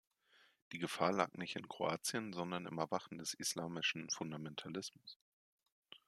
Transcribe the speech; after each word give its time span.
Die 0.71 0.79
Gefahr 0.79 1.11
lag 1.13 1.31
nicht 1.33 1.55
in 1.55 1.67
Kroatien, 1.69 2.33
sondern 2.33 2.65
im 2.65 2.79
Erwachen 2.79 3.19
des 3.19 3.35
islamischen 3.35 4.09
Fundamentalismus. 4.09 5.19